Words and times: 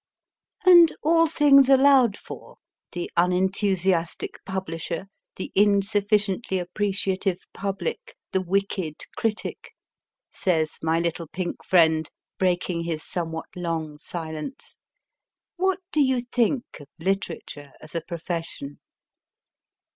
And 0.65 0.91
all 1.03 1.27
things 1.27 1.69
allowed 1.69 2.17
for 2.17 2.57
the 2.91 3.11
unenthusiastic 3.17 4.43
publisher, 4.47 5.05
the 5.35 5.51
insufficiently 5.53 6.57
appreciative 6.57 7.43
public, 7.53 8.15
the 8.31 8.41
wicked 8.41 8.95
critic, 9.15 9.75
says 10.31 10.79
my 10.81 10.99
little 10.99 11.27
pink 11.27 11.63
friend, 11.63 12.09
breaking 12.39 12.85
his 12.85 13.03
somewhat 13.03 13.49
long 13.55 13.99
silence, 13.99 14.79
what 15.55 15.77
do 15.91 16.01
you 16.01 16.21
think 16.21 16.63
of 16.79 16.87
literature 16.97 17.73
as 17.79 17.93
a 17.93 18.01
profession 18.01 18.79